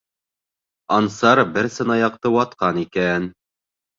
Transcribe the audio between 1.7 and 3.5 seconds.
сынаяҡты ватҡан икән.